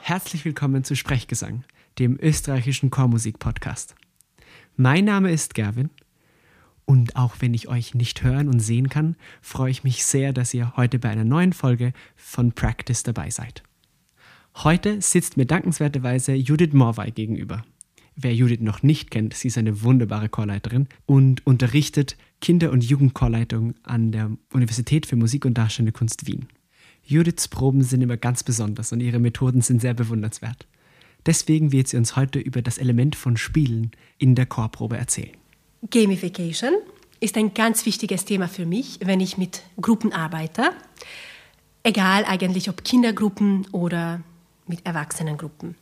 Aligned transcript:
Herzlich 0.00 0.44
willkommen 0.44 0.84
zu 0.84 0.96
Sprechgesang, 0.96 1.64
dem 1.98 2.18
österreichischen 2.20 2.90
Chormusik-Podcast. 2.90 3.94
Mein 4.76 5.04
Name 5.04 5.30
ist 5.30 5.54
Gerwin 5.54 5.90
und 6.84 7.16
auch 7.16 7.36
wenn 7.40 7.54
ich 7.54 7.68
euch 7.68 7.94
nicht 7.94 8.22
hören 8.22 8.48
und 8.48 8.60
sehen 8.60 8.88
kann, 8.88 9.16
freue 9.40 9.70
ich 9.70 9.84
mich 9.84 10.04
sehr, 10.04 10.32
dass 10.32 10.52
ihr 10.52 10.76
heute 10.76 10.98
bei 10.98 11.08
einer 11.08 11.24
neuen 11.24 11.52
Folge 11.52 11.92
von 12.16 12.52
Practice 12.52 13.02
dabei 13.02 13.30
seid. 13.30 13.62
Heute 14.56 15.00
sitzt 15.00 15.36
mir 15.36 15.46
dankenswerterweise 15.46 16.34
Judith 16.34 16.72
Morwey 16.72 17.10
gegenüber. 17.10 17.64
Wer 18.14 18.34
Judith 18.34 18.60
noch 18.60 18.82
nicht 18.82 19.10
kennt, 19.10 19.34
sie 19.34 19.48
ist 19.48 19.56
eine 19.56 19.82
wunderbare 19.82 20.28
Chorleiterin 20.28 20.88
und 21.06 21.46
unterrichtet 21.46 22.18
Kinder- 22.40 22.70
und 22.70 22.84
Jugendchorleitung 22.84 23.74
an 23.84 24.12
der 24.12 24.30
Universität 24.52 25.06
für 25.06 25.16
Musik 25.16 25.44
und 25.46 25.56
Darstellende 25.56 25.92
Kunst 25.92 26.26
Wien. 26.26 26.48
Judiths 27.04 27.48
Proben 27.48 27.82
sind 27.82 28.02
immer 28.02 28.16
ganz 28.16 28.42
besonders 28.42 28.92
und 28.92 29.00
ihre 29.00 29.18
Methoden 29.18 29.60
sind 29.60 29.80
sehr 29.80 29.94
bewundernswert. 29.94 30.66
Deswegen 31.26 31.72
wird 31.72 31.88
sie 31.88 31.96
uns 31.96 32.16
heute 32.16 32.38
über 32.38 32.62
das 32.62 32.78
Element 32.78 33.16
von 33.16 33.36
Spielen 33.36 33.92
in 34.18 34.34
der 34.34 34.46
Chorprobe 34.46 34.96
erzählen. 34.96 35.36
Gamification 35.90 36.72
ist 37.20 37.36
ein 37.36 37.54
ganz 37.54 37.86
wichtiges 37.86 38.24
Thema 38.24 38.48
für 38.48 38.66
mich, 38.66 38.98
wenn 39.02 39.20
ich 39.20 39.38
mit 39.38 39.62
Gruppen 39.80 40.12
arbeite. 40.12 40.70
Egal 41.84 42.24
eigentlich 42.24 42.68
ob 42.68 42.84
Kindergruppen 42.84 43.66
oder 43.72 44.22
mit 44.66 44.84
Erwachsenengruppen. 44.86 45.76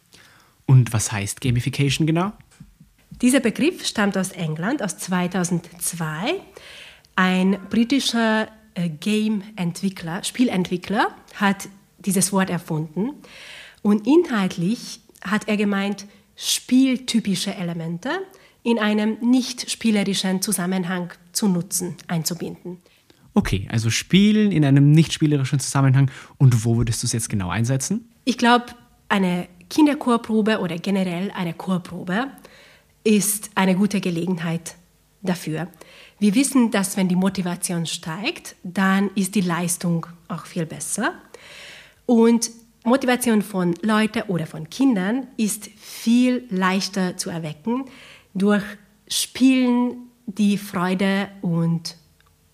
Und 0.66 0.92
was 0.92 1.12
heißt 1.12 1.40
Gamification 1.40 2.06
genau? 2.06 2.32
Dieser 3.22 3.40
Begriff 3.40 3.84
stammt 3.86 4.16
aus 4.16 4.30
England 4.30 4.82
aus 4.82 4.96
2002. 4.98 6.40
Ein 7.16 7.58
britischer 7.68 8.48
Game-Entwickler, 8.74 10.24
Spielentwickler, 10.24 11.08
hat 11.36 11.68
dieses 11.98 12.32
Wort 12.32 12.50
erfunden. 12.50 13.12
Und 13.82 14.06
inhaltlich 14.06 15.00
hat 15.22 15.48
er 15.48 15.56
gemeint, 15.56 16.06
spieltypische 16.36 17.54
Elemente 17.54 18.10
in 18.62 18.78
einem 18.78 19.18
nicht 19.20 19.70
spielerischen 19.70 20.42
Zusammenhang 20.42 21.12
zu 21.32 21.48
nutzen, 21.48 21.96
einzubinden. 22.06 22.78
Okay, 23.34 23.68
also 23.70 23.90
Spielen 23.90 24.50
in 24.52 24.64
einem 24.64 24.90
nicht 24.90 25.12
spielerischen 25.12 25.60
Zusammenhang. 25.60 26.10
Und 26.38 26.64
wo 26.64 26.76
würdest 26.76 27.02
du 27.02 27.06
es 27.06 27.12
jetzt 27.12 27.28
genau 27.28 27.48
einsetzen? 27.48 28.10
Ich 28.24 28.38
glaube, 28.38 28.66
eine 29.08 29.48
Kinderchorprobe 29.68 30.60
oder 30.60 30.78
generell 30.78 31.30
eine 31.30 31.54
Chorprobe 31.54 32.26
ist 33.04 33.50
eine 33.54 33.76
gute 33.76 34.00
Gelegenheit 34.00 34.76
dafür. 35.22 35.68
Wir 36.18 36.34
wissen, 36.34 36.70
dass 36.70 36.96
wenn 36.96 37.08
die 37.08 37.16
Motivation 37.16 37.86
steigt, 37.86 38.56
dann 38.62 39.10
ist 39.14 39.34
die 39.34 39.40
Leistung 39.40 40.06
auch 40.28 40.46
viel 40.46 40.66
besser. 40.66 41.14
Und 42.06 42.50
Motivation 42.84 43.42
von 43.42 43.74
Leuten 43.82 44.22
oder 44.28 44.46
von 44.46 44.68
Kindern 44.70 45.26
ist 45.36 45.66
viel 45.76 46.46
leichter 46.50 47.16
zu 47.16 47.30
erwecken 47.30 47.84
durch 48.34 48.64
Spielen, 49.08 50.08
die 50.26 50.56
Freude 50.56 51.28
und 51.42 51.96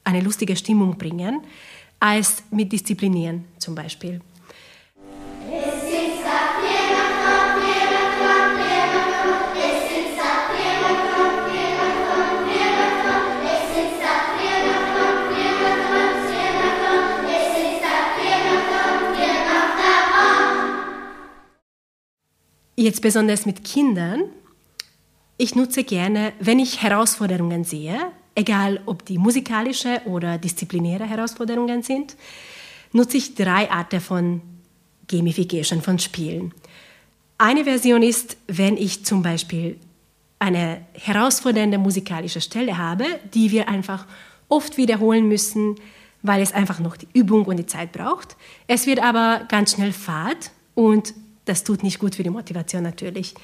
eine 0.04 0.20
lustige 0.20 0.56
Stimmung 0.56 0.96
bringen, 0.96 1.42
als 2.00 2.42
mit 2.50 2.72
Disziplinieren 2.72 3.44
zum 3.58 3.74
Beispiel. 3.74 4.20
Jetzt 22.86 23.02
besonders 23.02 23.46
mit 23.46 23.64
Kindern. 23.64 24.26
Ich 25.38 25.56
nutze 25.56 25.82
gerne, 25.82 26.32
wenn 26.38 26.60
ich 26.60 26.82
Herausforderungen 26.82 27.64
sehe, 27.64 27.98
egal 28.36 28.80
ob 28.86 29.04
die 29.04 29.18
musikalische 29.18 30.02
oder 30.04 30.38
disziplinäre 30.38 31.04
Herausforderungen 31.04 31.82
sind, 31.82 32.14
nutze 32.92 33.16
ich 33.16 33.34
drei 33.34 33.68
Arten 33.72 34.00
von 34.00 34.40
Gamification, 35.08 35.82
von 35.82 35.98
Spielen. 35.98 36.54
Eine 37.38 37.64
Version 37.64 38.04
ist, 38.04 38.36
wenn 38.46 38.76
ich 38.76 39.04
zum 39.04 39.20
Beispiel 39.20 39.80
eine 40.38 40.86
herausfordernde 40.92 41.78
musikalische 41.78 42.40
Stelle 42.40 42.78
habe, 42.78 43.04
die 43.34 43.50
wir 43.50 43.68
einfach 43.68 44.06
oft 44.48 44.76
wiederholen 44.76 45.26
müssen, 45.26 45.74
weil 46.22 46.40
es 46.40 46.52
einfach 46.52 46.78
noch 46.78 46.96
die 46.96 47.08
Übung 47.14 47.46
und 47.46 47.56
die 47.56 47.66
Zeit 47.66 47.90
braucht. 47.90 48.36
Es 48.68 48.86
wird 48.86 49.02
aber 49.02 49.44
ganz 49.48 49.72
schnell 49.72 49.92
fad 49.92 50.52
und 50.76 51.14
das 51.46 51.64
tut 51.64 51.82
nicht 51.82 51.98
gut 51.98 52.14
für 52.14 52.22
die 52.22 52.30
Motivation 52.30 52.82
natürlich. 52.82 53.34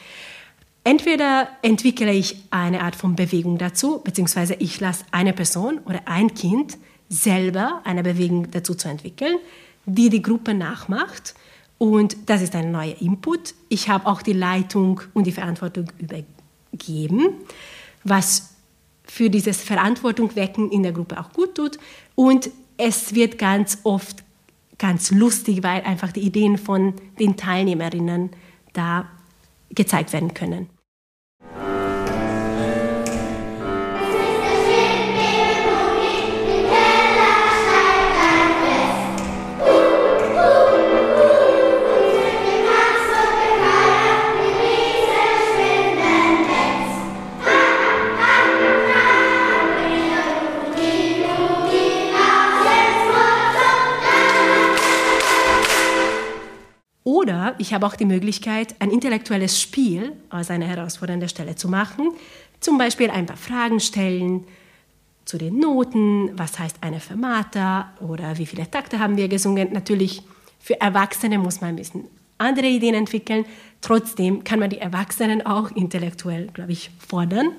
Entweder 0.84 1.48
entwickle 1.62 2.12
ich 2.12 2.36
eine 2.50 2.82
Art 2.82 2.96
von 2.96 3.14
Bewegung 3.14 3.56
dazu, 3.56 4.00
beziehungsweise 4.02 4.54
ich 4.54 4.80
lasse 4.80 5.04
eine 5.12 5.32
Person 5.32 5.78
oder 5.84 6.02
ein 6.06 6.34
Kind 6.34 6.76
selber 7.08 7.80
eine 7.84 8.02
Bewegung 8.02 8.50
dazu 8.50 8.74
zu 8.74 8.88
entwickeln, 8.88 9.36
die 9.86 10.10
die 10.10 10.22
Gruppe 10.22 10.54
nachmacht. 10.54 11.34
Und 11.78 12.16
das 12.26 12.42
ist 12.42 12.54
ein 12.56 12.72
neuer 12.72 13.00
Input. 13.00 13.54
Ich 13.68 13.88
habe 13.88 14.06
auch 14.06 14.22
die 14.22 14.32
Leitung 14.32 15.00
und 15.14 15.26
die 15.26 15.32
Verantwortung 15.32 15.86
übergeben, 15.98 17.34
was 18.02 18.54
für 19.04 19.30
dieses 19.30 19.60
Verantwortung 19.60 20.34
wecken 20.34 20.70
in 20.70 20.82
der 20.82 20.92
Gruppe 20.92 21.20
auch 21.20 21.32
gut 21.32 21.54
tut. 21.54 21.78
Und 22.14 22.50
es 22.76 23.14
wird 23.14 23.38
ganz 23.38 23.78
oft 23.84 24.24
ganz 24.82 25.12
lustig, 25.12 25.62
weil 25.62 25.82
einfach 25.82 26.10
die 26.10 26.22
Ideen 26.22 26.58
von 26.58 26.94
den 27.20 27.36
Teilnehmerinnen 27.36 28.30
da 28.72 29.06
gezeigt 29.70 30.12
werden 30.12 30.34
können. 30.34 30.68
Oder 57.22 57.54
ich 57.58 57.72
habe 57.72 57.86
auch 57.86 57.94
die 57.94 58.04
Möglichkeit, 58.04 58.74
ein 58.80 58.90
intellektuelles 58.90 59.60
Spiel 59.60 60.12
aus 60.28 60.50
einer 60.50 60.66
herausfordernden 60.66 61.28
Stelle 61.28 61.54
zu 61.54 61.68
machen. 61.68 62.10
Zum 62.58 62.78
Beispiel 62.78 63.10
ein 63.10 63.26
paar 63.26 63.36
Fragen 63.36 63.78
stellen 63.78 64.44
zu 65.24 65.38
den 65.38 65.60
Noten, 65.60 66.36
was 66.36 66.58
heißt 66.58 66.78
eine 66.80 66.98
Fermata 66.98 67.92
oder 68.00 68.38
wie 68.38 68.46
viele 68.46 68.68
Takte 68.68 68.98
haben 68.98 69.16
wir 69.16 69.28
gesungen. 69.28 69.72
Natürlich 69.72 70.22
für 70.58 70.80
Erwachsene 70.80 71.38
muss 71.38 71.60
man 71.60 71.70
ein 71.70 71.76
bisschen 71.76 72.08
andere 72.38 72.66
Ideen 72.66 72.96
entwickeln. 72.96 73.44
Trotzdem 73.82 74.42
kann 74.42 74.58
man 74.58 74.70
die 74.70 74.78
Erwachsenen 74.78 75.46
auch 75.46 75.70
intellektuell, 75.70 76.48
glaube 76.48 76.72
ich, 76.72 76.90
fordern. 77.06 77.52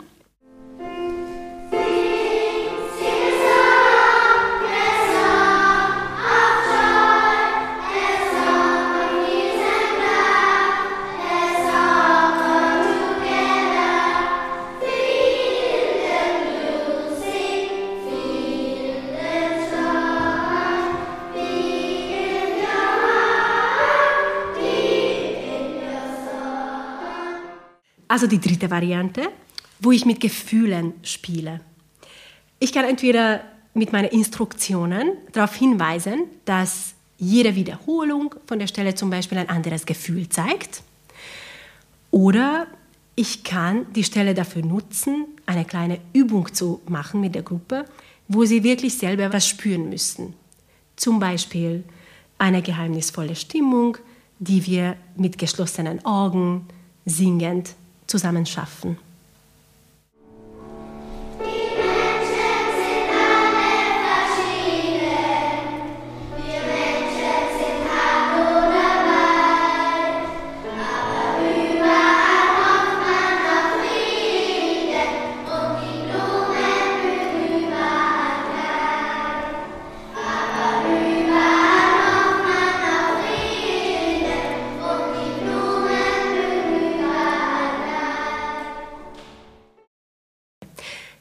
Also 28.14 28.28
die 28.28 28.40
dritte 28.40 28.70
Variante, 28.70 29.28
wo 29.80 29.92
ich 29.92 30.06
mit 30.06 30.20
Gefühlen 30.20 30.94
spiele. 31.02 31.62
Ich 32.60 32.72
kann 32.72 32.86
entweder 32.86 33.42
mit 33.74 33.92
meinen 33.92 34.10
Instruktionen 34.10 35.14
darauf 35.32 35.56
hinweisen, 35.56 36.26
dass 36.46 36.94
jede 37.18 37.56
Wiederholung 37.56 38.36
von 38.46 38.60
der 38.60 38.68
Stelle 38.68 38.94
zum 38.94 39.10
Beispiel 39.10 39.40
ein 39.40 39.50
anderes 39.50 39.88
Gefühl 39.88 40.30
zeigt. 40.30 40.84
Oder 42.12 42.68
ich 43.16 43.44
kann 43.44 43.92
die 43.94 44.04
Stelle 44.04 44.36
dafür 44.36 44.64
nutzen, 44.64 45.26
eine 45.48 45.66
kleine 45.66 46.00
Übung 46.14 46.54
zu 46.54 46.82
machen 46.88 47.20
mit 47.20 47.34
der 47.34 47.42
Gruppe, 47.42 47.86
wo 48.28 48.46
sie 48.46 48.64
wirklich 48.64 48.96
selber 48.96 49.34
was 49.34 49.48
spüren 49.48 49.90
müssen. 49.90 50.36
Zum 50.98 51.20
Beispiel 51.20 51.84
eine 52.38 52.62
geheimnisvolle 52.62 53.36
Stimmung, 53.36 53.98
die 54.38 54.68
wir 54.68 54.98
mit 55.16 55.40
geschlossenen 55.40 56.06
Augen 56.06 56.68
singend 57.08 57.74
zusammen 58.14 58.46
schaffen. 58.46 58.98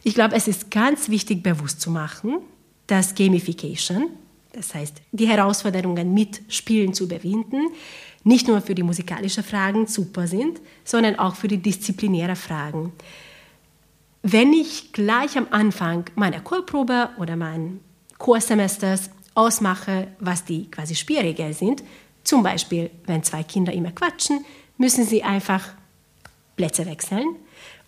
Ich 0.04 0.14
glaube, 0.14 0.34
es 0.34 0.48
ist 0.48 0.70
ganz 0.70 1.08
wichtig, 1.08 1.42
bewusst 1.42 1.80
zu 1.80 1.90
machen, 1.90 2.38
dass 2.86 3.14
Gamification, 3.14 4.10
das 4.52 4.74
heißt, 4.74 5.00
die 5.12 5.28
Herausforderungen 5.28 6.12
mit 6.12 6.42
Spielen 6.48 6.92
zu 6.92 7.04
überwinden, 7.04 7.68
nicht 8.24 8.48
nur 8.48 8.60
für 8.60 8.74
die 8.74 8.82
musikalischen 8.82 9.44
Fragen 9.44 9.86
super 9.86 10.26
sind, 10.26 10.60
sondern 10.84 11.18
auch 11.18 11.36
für 11.36 11.48
die 11.48 11.58
disziplinären 11.58 12.36
Fragen. 12.36 12.92
Wenn 14.22 14.52
ich 14.52 14.92
gleich 14.92 15.36
am 15.36 15.48
Anfang 15.50 16.04
meiner 16.14 16.40
Chorprobe 16.40 17.10
oder 17.18 17.34
meines 17.36 17.72
Chorsemesters 18.18 19.10
ausmache, 19.34 20.08
was 20.20 20.44
die 20.44 20.70
quasi 20.70 20.94
Spielregeln 20.94 21.52
sind, 21.52 21.82
zum 22.22 22.42
Beispiel, 22.42 22.90
wenn 23.06 23.24
zwei 23.24 23.42
Kinder 23.42 23.72
immer 23.72 23.90
quatschen, 23.90 24.44
müssen 24.78 25.04
sie 25.04 25.24
einfach 25.24 25.70
Plätze 26.56 26.86
wechseln. 26.86 27.36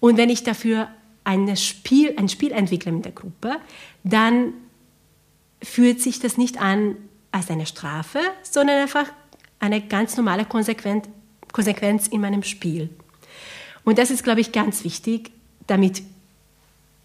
Und 0.00 0.16
wenn 0.16 0.30
ich 0.30 0.42
dafür 0.42 0.88
ein 1.24 1.56
Spiel, 1.56 2.14
ein 2.16 2.28
Spiel 2.28 2.52
entwickle 2.52 2.92
mit 2.92 3.04
der 3.04 3.12
Gruppe, 3.12 3.56
dann 4.02 4.52
fühlt 5.62 6.00
sich 6.00 6.20
das 6.20 6.36
nicht 6.36 6.60
an 6.60 6.96
als 7.32 7.50
eine 7.50 7.66
Strafe, 7.66 8.20
sondern 8.42 8.82
einfach 8.82 9.06
eine 9.58 9.80
ganz 9.80 10.16
normale 10.16 10.44
Konsequenz, 10.44 11.08
Konsequenz 11.52 12.06
in 12.08 12.20
meinem 12.20 12.42
Spiel. 12.42 12.90
Und 13.84 13.98
das 13.98 14.10
ist, 14.10 14.22
glaube 14.22 14.40
ich, 14.40 14.52
ganz 14.52 14.84
wichtig, 14.84 15.30
damit 15.66 16.02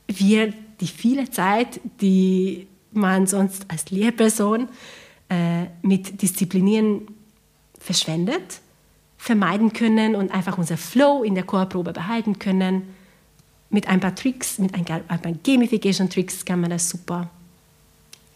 wir 0.08 0.54
die 0.82 0.88
viele 0.88 1.30
Zeit, 1.30 1.80
die 2.02 2.68
man 2.92 3.28
sonst 3.28 3.66
als 3.70 3.92
Lehrperson 3.92 4.68
äh, 5.30 5.66
mit 5.82 6.22
Disziplinieren 6.22 7.08
verschwendet, 7.80 8.62
vermeiden 9.18 9.74
können 9.74 10.16
und 10.16 10.32
einfach 10.32 10.58
unser 10.58 10.78
Flow 10.78 11.24
in 11.24 11.36
der 11.36 11.44
Chorprobe 11.44 11.94
behalten 11.94 12.40
können. 12.40 12.84
Mit 13.70 13.88
ein 13.88 14.00
paar 14.00 14.16
Tricks, 14.16 14.58
mit 14.58 14.74
ein 14.74 14.86
paar 14.86 15.20
Gamification-Tricks 15.44 16.44
kann 16.46 16.62
man 16.62 16.72
das 16.72 16.90
super 16.90 17.30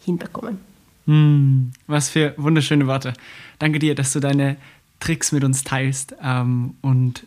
hinbekommen. 0.04 0.58
Mm, 1.06 1.72
was 1.86 2.08
für 2.08 2.34
wunderschöne 2.36 2.86
Worte. 2.86 3.14
Danke 3.58 3.78
dir, 3.78 3.94
dass 3.94 4.12
du 4.12 4.20
deine 4.20 4.56
Tricks 5.00 5.32
mit 5.32 5.44
uns 5.44 5.64
teilst. 5.64 6.14
Ähm, 6.22 6.74
und 6.80 7.26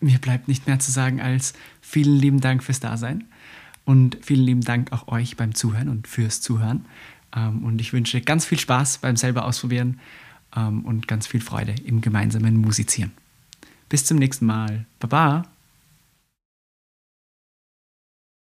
mir 0.00 0.18
bleibt 0.18 0.48
nicht 0.48 0.66
mehr 0.66 0.78
zu 0.78 0.90
sagen 0.90 1.20
als 1.20 1.54
vielen 1.80 2.18
lieben 2.18 2.40
Dank 2.40 2.62
fürs 2.62 2.80
Dasein. 2.80 3.24
Und 3.84 4.18
vielen 4.22 4.44
lieben 4.44 4.60
Dank 4.60 4.92
auch 4.92 5.08
euch 5.08 5.36
beim 5.36 5.54
Zuhören 5.54 5.88
und 5.88 6.06
fürs 6.06 6.40
Zuhören. 6.40 6.84
Ähm, 7.34 7.64
und 7.64 7.80
ich 7.80 7.92
wünsche 7.92 8.20
ganz 8.20 8.44
viel 8.44 8.58
Spaß 8.58 8.98
beim 8.98 9.16
selber 9.16 9.44
ausprobieren 9.44 9.98
ähm, 10.56 10.84
und 10.84 11.08
ganz 11.08 11.26
viel 11.26 11.40
Freude 11.40 11.74
im 11.84 12.00
gemeinsamen 12.00 12.56
Musizieren. 12.56 13.12
Bis 13.88 14.04
zum 14.04 14.18
nächsten 14.18 14.46
Mal. 14.46 14.86
Baba. 15.00 15.44